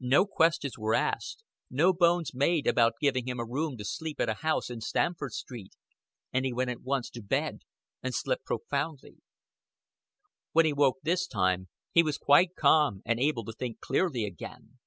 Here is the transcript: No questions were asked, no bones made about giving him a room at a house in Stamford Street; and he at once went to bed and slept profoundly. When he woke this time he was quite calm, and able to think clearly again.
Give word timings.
No 0.00 0.26
questions 0.26 0.76
were 0.76 0.96
asked, 0.96 1.44
no 1.70 1.92
bones 1.92 2.34
made 2.34 2.66
about 2.66 2.94
giving 3.00 3.28
him 3.28 3.38
a 3.38 3.44
room 3.44 3.76
at 4.18 4.28
a 4.28 4.34
house 4.34 4.70
in 4.70 4.80
Stamford 4.80 5.30
Street; 5.32 5.74
and 6.32 6.44
he 6.44 6.50
at 6.50 6.80
once 6.82 6.82
went 6.82 7.04
to 7.12 7.22
bed 7.22 7.60
and 8.02 8.12
slept 8.12 8.44
profoundly. 8.44 9.18
When 10.50 10.64
he 10.66 10.72
woke 10.72 10.98
this 11.04 11.28
time 11.28 11.68
he 11.92 12.02
was 12.02 12.18
quite 12.18 12.56
calm, 12.56 13.02
and 13.04 13.20
able 13.20 13.44
to 13.44 13.52
think 13.52 13.78
clearly 13.78 14.24
again. 14.24 14.80